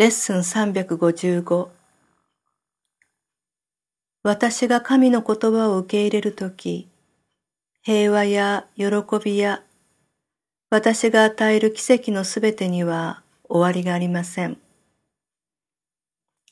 [0.00, 1.68] レッスン355
[4.22, 6.88] 私が神の言葉を受け入れるとき、
[7.82, 8.86] 平和や喜
[9.22, 9.62] びや
[10.70, 14.56] 私が与える奇跡のすべてには終わりがありません。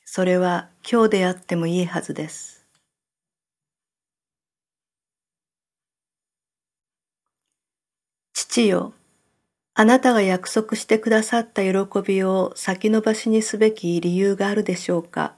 [0.05, 2.67] それは今日であってもいいはずです。
[8.31, 8.93] 父よ、
[9.81, 15.35] あなたが約束してくださった喜びを先延ばしにすべき理由があるでしょうか？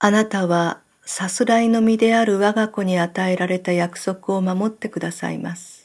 [0.00, 5.77] あなたはさすらいの身である我が子に与えられた約束を守ってくださいます。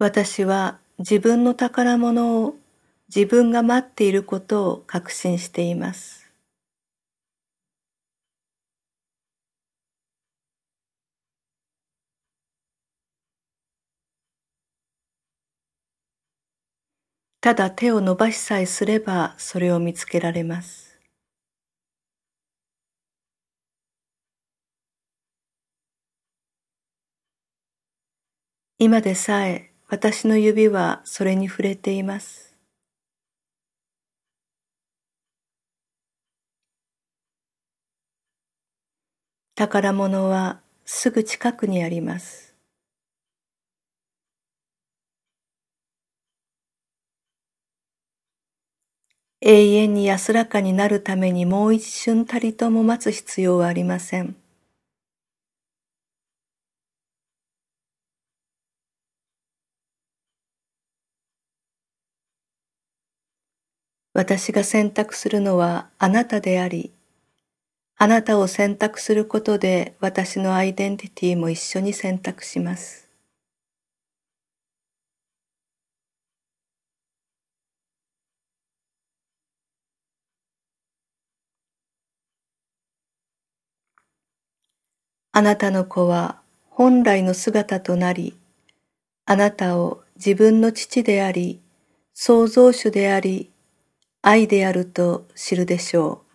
[0.00, 2.56] 私は自分の宝物を
[3.14, 6.28] 自分が待っていることを確信しています。
[17.40, 21.00] ただ手を伸ばしさえすればそれを見つけられます。
[28.78, 32.56] 今でさえ私の指はそれに触れています。
[39.56, 42.54] 宝物はすぐ近くにあります。
[49.40, 54.36] 永遠に安らかになるためにもう一瞬たりとも待つ必要はありません。
[64.18, 66.92] 私が選択するのはあなたであり、
[67.96, 73.08] あなたを選択することで私のアイデンティティも一緒に選択します。
[85.30, 86.40] あなたの子は
[86.70, 88.36] 本来の姿となり、
[89.26, 91.60] あなたを自分の父であり、
[92.14, 93.52] 創造主であり、
[94.22, 96.27] 愛であると知るでしょう。